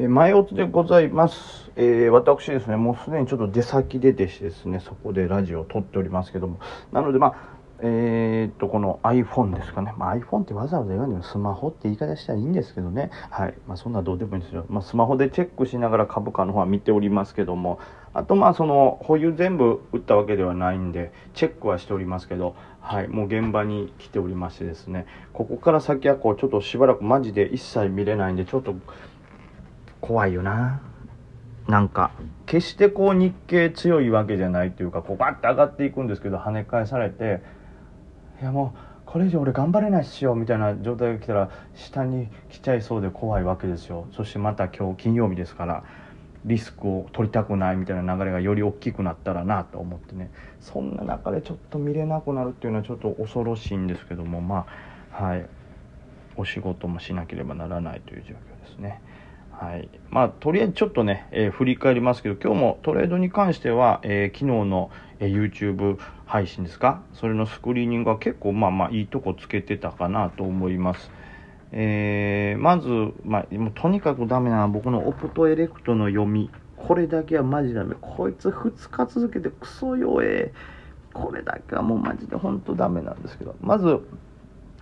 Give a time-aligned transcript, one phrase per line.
[0.00, 1.72] えー、前音でございます。
[1.74, 6.60] えー、私ですね、もうすでにちょっと出先ででしてですね、そこでラジオを撮っておりますけども、
[6.92, 9.92] なのでまあ、えー、っと、この iPhone ですかね。
[9.96, 13.10] まあ、iPhone ってわざわざ言わないでスマホって言い方したらいいんですけどね。
[13.30, 13.54] はい。
[13.66, 14.66] まあ、そんなどうでもいいんですよ。
[14.68, 17.80] まあ、スマホでチェックしながら株価の方は見ておりますけども、
[18.14, 23.08] あと、まあ、その、保有全部打ったわけではないんで、チェックはしておりますけど、はい。
[23.08, 28.74] もう現場に来ておりましてですね、ここから先はこう、ちょっとしばらくマジで一切見れないんで、ちょっと、
[30.00, 30.80] 怖いよな。
[31.66, 32.12] なんか
[32.46, 37.42] 決してこう日経強いわけじゃないというかこうバッて上がっていくんですけど跳ね返されて
[38.40, 44.06] いやもうこれ以上俺頑張れないっしよみたいな状態が来たら下に来ちゃいそうで怖いわけですよ。
[44.12, 45.84] そしてまた今日金曜日ですから
[46.46, 50.30] リスクを取りたくないみたいな流れがより大きくなったらなと思ってね。
[50.60, 54.66] そんな中でちょっと見れなくなるっていうのはちょっと恐ろしいんですけどもま
[55.12, 55.46] あはい。
[56.38, 59.02] お仕事もしなければならないという状況ですね。
[59.60, 59.88] はい。
[60.08, 67.02] まあ、とりあえずちょっとね、えー、振り返りますけど、今日もトレードに関しては、えー、昨日の、えー、YouTube 配信ですか？
[67.14, 71.10] それのスクリーニングは結構、まあまあ、いいとこつけてたかなと思います。
[71.72, 72.88] えー、まず、
[73.24, 76.50] まあ、とにかくダメな僕のオプトエレクトの読み。
[76.76, 77.96] これだけはマジダメ。
[78.00, 80.52] こいつ2日続けてクソ弱え。
[81.12, 83.56] これだけはもうマジで本当ダメなんですけど。
[83.60, 84.00] まず、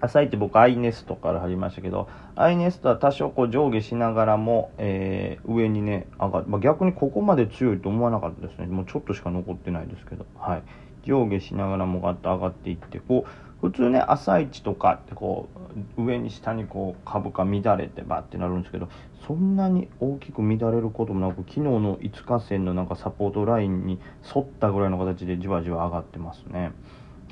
[0.00, 6.46] 朝一僕アイネストから入りましたけど、アイネストは多少こう上下しながらも、えー、上にね、上がる。
[6.48, 8.66] まあ、逆にここまで強いと思わなかったですね。
[8.66, 10.62] もうちょっとしか残ってないですけど、はい。
[11.04, 13.30] 上下しながらもガッと上がっていって、こう、
[13.66, 15.48] 普通ね、朝一とかってこ
[15.96, 18.88] う、上に下にこう、株価乱れてバッてなるんですけど、
[19.26, 23.98] そんなに大きく乱れることもなく、昨日の5日線のなんかサポートラインに
[24.34, 26.72] 沿ったぐらいの形でじわじわ上がってますね。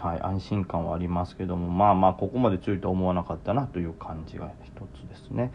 [0.05, 5.50] はい、安心感はありますけどもまあまあここまで強いとは思わなかったなという感じが一つですね。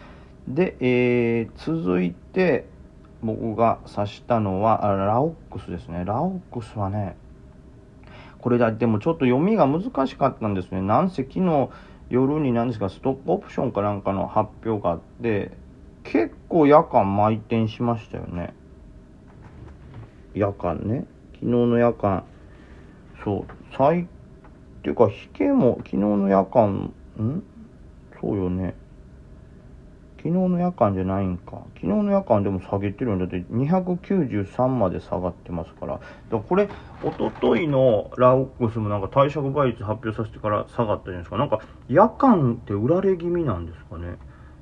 [0.47, 2.65] で、えー、続いて
[3.21, 6.03] 僕が指したのはラオックスですね。
[6.03, 7.15] ラオックスはね
[8.39, 10.81] これだでもちょっと読みが難しかったんですね。
[10.81, 11.69] なんせ昨日
[12.09, 15.51] 夜に何ですかストップオプションかなんかの発表があって
[16.03, 18.55] 結構夜間満点しましたよね。
[20.33, 21.05] 夜間ね。
[21.33, 22.23] 昨日の夜間。
[23.23, 23.75] そう。
[23.77, 24.07] 最
[24.79, 27.43] っていうか、引けも昨日の夜間、ん？
[28.19, 28.75] そうよね。
[30.17, 31.61] 昨日の夜間じゃないんか。
[31.75, 35.93] 昨日の夜間でも下げてるんだって、293まで下がってますから。
[35.93, 36.69] だからこれ、
[37.03, 41.37] おとといのラオックスもなんか貸借倍率発表させてから下がったじゃないですか。
[41.37, 44.17] なんか、夜間って売られ気味なんですかね。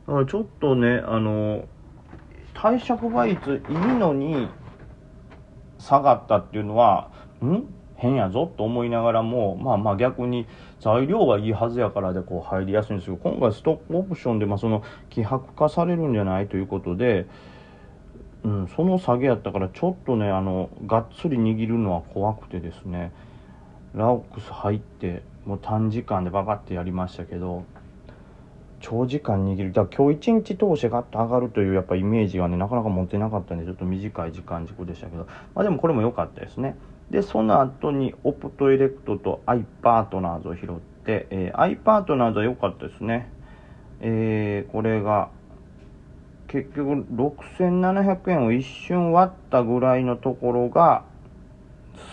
[0.08, 1.66] だからちょっとね、あの、
[2.54, 4.50] 貸借倍率いいのに
[5.78, 7.12] 下がったっていうのは、
[7.44, 7.64] ん？
[7.98, 10.48] 変やぞと思いながらも、まあまあ逆に
[10.80, 17.26] 材料はいいはずやからでこう入りやすいんですけど、今回ストップオプションでまあその希薄化されるんじゃないということで、
[18.44, 23.12] うん、その下げやったからちょっとね、あの、がっつり握るのは怖くてですね、
[23.94, 27.64] ラオックス入って、もう短時間でババってやりましたけど、
[28.80, 29.74] 長時間握る。
[29.74, 35.26] だから今日一日通してガッと上がるというやっぱイメージがね、なかなか持ってなかったんで、ちょっと短い時間軸でしたけど、
[35.56, 36.78] まあでもこれも良かったですね。
[37.12, 40.70] で、その後にオプトエレクトと i パートナーズを拾っ
[41.06, 43.32] て、えー、i パートナーズは良かったですね。
[44.02, 45.30] えー、これが、
[46.48, 51.04] 結局6700円を一瞬割ったぐらいのところが、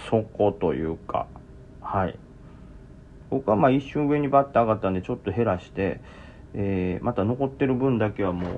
[0.08, 1.26] そこというか、
[1.80, 2.18] はい。
[3.30, 6.00] 僕はまあ一瞬上にバッて上がったんでちょっと減らして、
[6.54, 8.48] えー、また残ってる分だけはも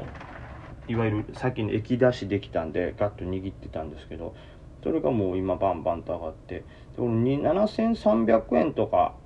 [0.88, 4.34] う、いわゆる先に液出しできたんでガッと握ってたんですけど、
[4.86, 6.62] それがもう今バンバンと上がって
[6.96, 9.16] この7300円とか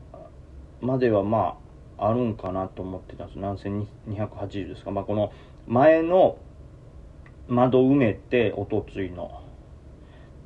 [0.81, 1.59] まではま
[1.99, 3.39] ああるんかなと思ってたんです。
[3.39, 4.91] 7280ですか。
[4.91, 5.35] まあこの
[5.67, 6.39] 前の
[7.47, 9.43] 窓埋めておとついの。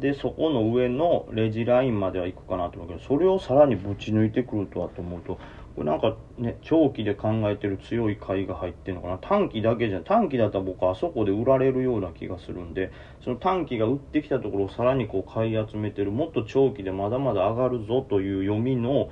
[0.00, 5.38] でそこの上のレジラインまでは行くかなと思うけどそれをさらにぶち抜いてくるとはと思うと
[5.74, 9.18] これなんかね、長期で考えてる強い買いが入ってるのかな。
[9.20, 19.10] 短期だけじゃ、短期だったら僕はあそこで売られるような気がするんで、その短期が売ってきたところをさらにこう買い集めてる、もっと長期でまだまだ上がるぞという読みの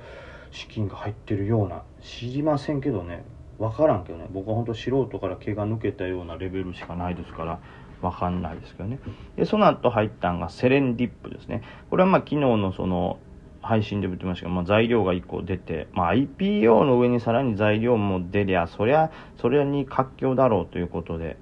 [0.51, 3.25] 資金が入ってるような、知りませんけどね、
[3.59, 7.59] わからんけどね、僕は本当素人から毛が抜けたようなレベルしかないですから、
[8.01, 8.99] わかんないですけどね。
[9.35, 11.61] で、その後入ったんがセレンディップですね。
[11.89, 13.17] これはまあ昨日のその、
[13.63, 19.11] 配信でも言ってましたけど、まあ、材料が1個出て、まあ、IPO の上にさらに材料も出りゃ、そりゃ、
[19.41, 21.37] それに活況だろうということで、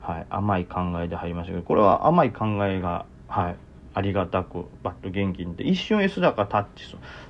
[0.00, 3.56] はい、甘い考えで入りましたけど、これは甘い考えが、はい、
[3.94, 6.84] ありがたく、バッと元気にで、一瞬 S 高タッチ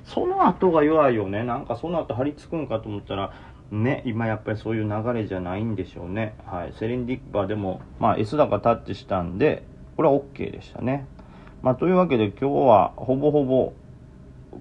[0.05, 1.43] その後が弱いよね。
[1.43, 3.33] なんかその後張り付くんかと思ったら、
[3.71, 6.35] ね、今やっぱりそういう流れじゃないんでしょうね。
[6.45, 6.73] はい。
[6.73, 9.63] セレンディッパーでも、まあ S 高タッチしたんで、
[9.97, 11.05] これは OK でしたね。
[11.61, 13.73] まあというわけで今日はほぼほぼ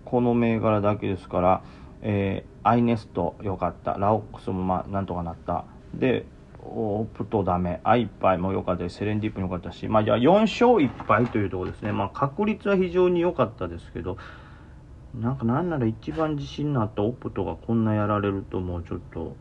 [0.04, 1.62] この銘柄だけですから、
[2.02, 3.94] えー、アイネスト良かった。
[3.94, 5.64] ラオックスもまあなんとかなった。
[5.94, 6.26] で、
[6.62, 7.80] オプトダメ。
[7.84, 11.92] アイパイも良かったし、セレンディップも良かったし、まあじゃあ4勝1敗というところですね。
[11.92, 14.16] まあ確率は非常に良かったですけど、
[15.14, 19.36] なんかなんなら一番自信のあったオプトがこんなやられるともうちょっと、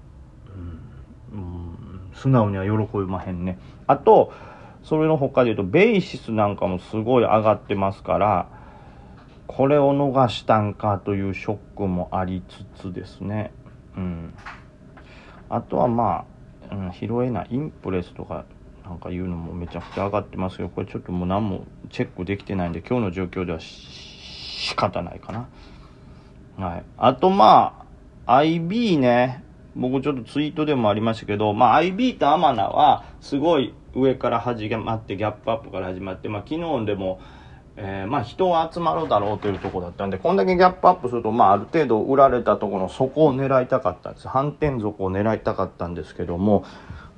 [1.33, 3.59] うん、うん、素直には喜びまへんね。
[3.85, 4.31] あと、
[4.83, 8.56] それの他で言うと、ベーシスなんかもすごい上がってますから、
[9.57, 13.51] これを逃したんかというショックもありつつですね。
[13.97, 14.33] うん。
[15.49, 16.25] あとはま
[16.69, 18.45] あ、うん、拾えないインプレスとか
[18.85, 25.49] なんかいうのもめちゃくちゃ上がってますけど、これちょっともう何もチェックできてないんで、今日の状況では仕方ないかな。
[26.63, 26.83] はい。
[26.95, 27.83] あとま
[28.27, 29.43] あ、IB ね、
[29.75, 37.19] 僕ちょっとツイートでもありましたけど、まあ IB とアマナはすごい上から始まってギャップアップから始まって、まあ昨日でも、
[37.79, 44.27] えー、まあ人は集まるだろうというとこだったんで、こんだけギャップアップすると、まあある程度売られたところの底を狙いたかったんです。
[44.27, 46.65] 反転底を狙いたかったんですけども、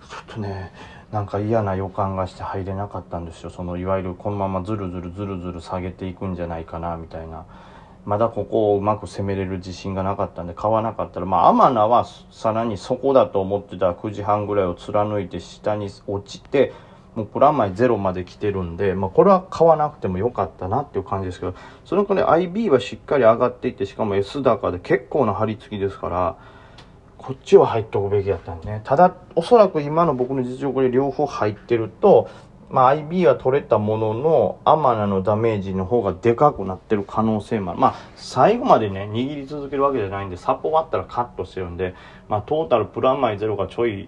[0.09, 0.71] ちょっとね、
[1.11, 7.45] なんか嫌な予感がして入れなかったんですよそのいわゆるこのままずるずるずるずる下げていくんじゃないかなみたいな
[8.05, 16.73] まだここをうまく攻めれる自信がなかったんで買わなかったらまあ天名はさらにそこだと思ってた9時半ぐらいを貫いて下に落ちて
[17.19, 26.37] もうプラマイゼロまで来てるんで、まあ、これは買わなくてもよかったなっていう感じですけどそのくらい IB はしっかり上がっていってしかも S 高で結構な張り付きですから
[27.19, 28.81] こっちは入っとくべきやったんでね。
[28.85, 32.29] ただ、おそらく今の僕の実力で両方入ってると、
[32.69, 37.79] まあ IB は取れたものの、アマナのダメージの方がでかくなってる可能性もある。
[37.81, 41.93] まあ、最後までね、握り続けるわけじゃないんで、サポ終わったらカットしてるんで、
[42.29, 44.07] まあトータルプラマイゼロがちょい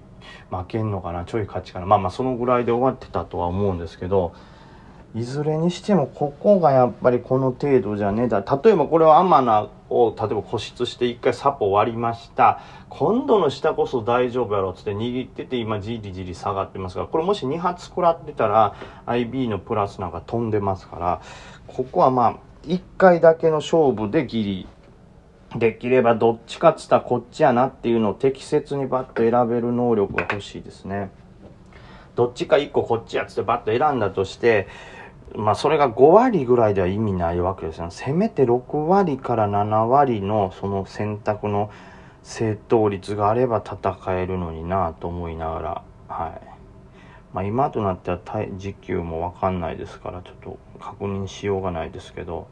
[0.50, 1.85] 負けんのかな、ちょい勝ちかな。
[1.85, 4.33] まあまあそのぐらいで終わってたとは思うんですけど、
[5.13, 18.75] いずれにしてもここがやっぱりこの程度じゃねえだ例えばこれはアマナを例えば固執して一回サポ割りました今度の下こそ大丈夫やろっつって握ってて今じりじり下がってますからこれもし2発食らってたら
[19.06, 21.21] IB のプラスなんか飛んでますから
[21.68, 24.68] ここはまあ1回だけの勝負でギリ
[25.56, 31.12] できればどっちかっつったらこっちやなっていうのを適切にバッと選べる能力が欲しいですね
[32.15, 34.68] どっちか1個こっちやっつってバッと選んだとして
[35.36, 37.89] まあそれが5割ぐらいでは意味ないわけですよ。
[37.89, 41.71] せめて6割から7割のその選択の
[42.24, 46.42] 正答率があれば戦えるのになと思いながら、はい。
[47.33, 48.19] まあ今となっては
[48.57, 52.47] 時給もわかんないですから、ちょっと確認しようがないですけど、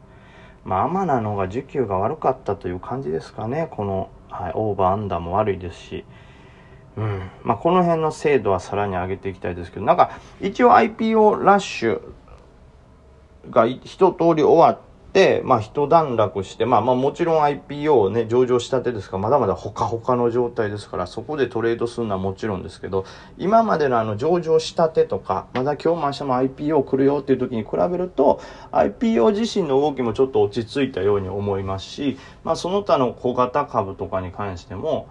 [0.64, 3.68] まあ天なのが需給が悪かったという感じですかね。
[3.70, 6.04] この、はい、オーバーアンダーも悪いですし、
[6.96, 7.30] うん。
[7.42, 12.00] まあこの辺の精度はさらに上げていきたいですけど、なんか一応 IPO ラッシュ、
[13.48, 14.89] が一通り終わって、
[15.44, 23.04] まあ一段落して、まあまあもちろん IPO ね、上場したてですから、まだまだほかほかの状態ですから、そこでトレードするのはもちろんですけど、
[23.36, 28.40] 今までのあの上場したてとか、まだ今日も明日も IPO 来るよっていう時に比べると、
[28.70, 35.08] IPO 自身の動きもちょっと落ち着いたように思いますし、まあその他の小型株とかに関しても、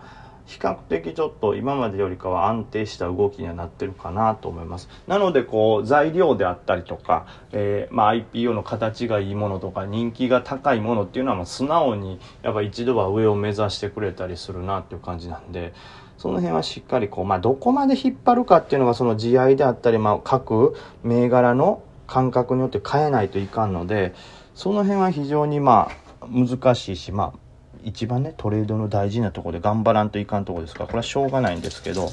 [0.50, 4.90] 比較的ちょっと今までよりかは安定した動きにはなってるかなと思います。
[5.06, 15.72] なのでこう材料であったりとか、えー、まあ IPO の形がいいものとか人気が高いものっていうのはま素直にやっぱ一度は上を目指してくれたりするなっていう感じなんで、
[16.18, 24.16] その辺はしっかりこう、まあどこまで引っ張るかっていうのがその地合いであったり、まあ各銘柄の感覚によって変えないといかんので、
[24.56, 25.92] その辺は非常にま
[26.22, 27.49] あ難しいし、まあ
[27.84, 32.10] 一番ねトレードの大事なとこで頑張らんといかんとこですからこれはしょうがないんですけど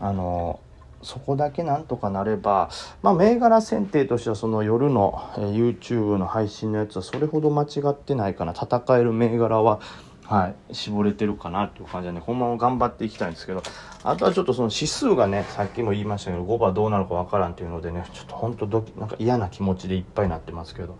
[0.00, 0.60] あの
[1.02, 2.70] そこだけなんとかなれば
[3.02, 9.80] まあ銘柄選定としてはその夜の、え YouTube の配信のやつはそれほど間違ってないかな戦える銘柄は
[10.26, 13.62] はい、絞れてるかなっていう感じでね、このまま頑張っていきたいんですけど、
[14.02, 20.98] あとはちょっとその指数がね、さっきも言いましたけど、5番どうなるかわからんっていうのでね、ちょっとほんとドキ、なんか嫌な気持ちでいっぱいになってますけど、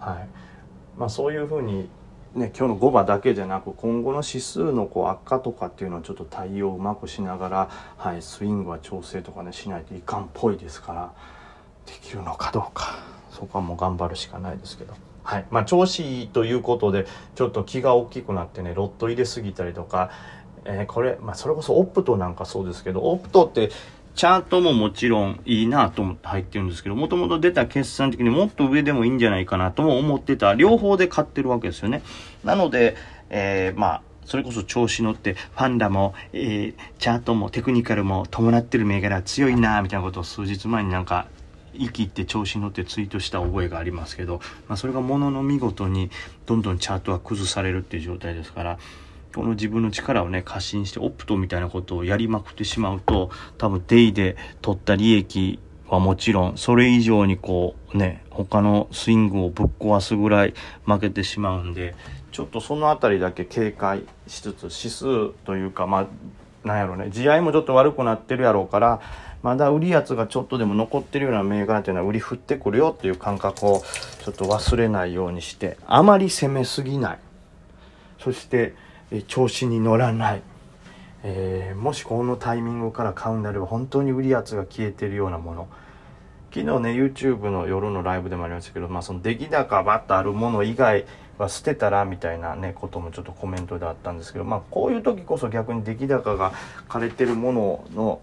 [0.00, 0.28] はい。
[0.98, 1.88] まあそういうふうに
[2.34, 11.12] ね、今日の5番だけじゃなく今後の指数のこう悪化とかっていうのをちょっと対応をうまくしながら、はい、スイングは調整とかねしないといかんっぽいですから
[11.86, 12.98] できるのかどうか
[13.30, 14.94] そこはもう頑張るしかないですけど。
[15.22, 20.10] はいまあ、調子いいということでちょっと気が大きくなってねロット入れすぎたりとか、
[20.66, 23.70] えー、これ、まあ、それこそオプトなんかそうですけどオプトって
[24.14, 32.02] チャートももちろんいいなと思って入ってるんですけど、もともと出た決算的にもっと上でもいいんじゃないかなとも思ってた、両方で買ってるわけですよね。
[32.44, 32.96] なので、
[33.30, 41.26] えー、まあ、それこそ調子乗ってファンダも、えー、チャートもテクニカルも伴ってる銘柄強いなみたいなことを数日前になんか
[41.78, 46.10] 生きって調子乗ってツイートした覚えがありますけど、まあ、それがものの見事に
[46.46, 48.78] どんどんチャートは崩されるっていう状態ですから
[49.34, 60.54] この自分の力をね過信してオプトみたいなことをやりまくってしまうと多分デイで取った利益はもちろんそれ以上にこうね他のスイングをぶっ壊すぐらい
[60.86, 61.94] 負けてしまうんで
[62.32, 66.06] ちょっとその辺りだけ警戒しつつ指数というかまあ
[66.66, 69.00] なんやろね地合いもちょっと悪くなってるやろうから
[69.42, 73.82] まだ売り圧がちょっとでも残ってるような銘柄っていうのは売り振ってくるよっていう感覚を
[74.24, 77.18] ちょっと忘れないようにしてあまり攻めすぎない。
[78.18, 78.74] そして
[79.26, 80.42] 調子に乗らない、
[81.22, 85.68] えー、もしこのタイミングから買うんであれば本当に売り圧が消えてるようなもの
[86.52, 91.04] 昨日ね YouTube の夜のライブでもありましたけど、まあ、その出来高バッとあるもの以外
[91.38, 96.52] は捨てたらみたいなねこともちょっとコメントであったんですけど、まあ、こういう時こそ逆に出来高が
[96.88, 98.20] 枯れてるものの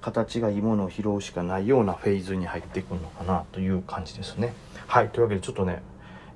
[0.00, 4.54] 形がいいものを拾うしかないようなフェーズに入っていくのかなという感じですね。
[4.86, 5.82] はいというわけでちょっとね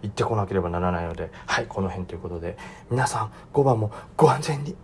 [0.02, 2.56] 行ってこなければならないのではいこの辺ということで
[2.90, 4.76] 皆さん5番もご安全に。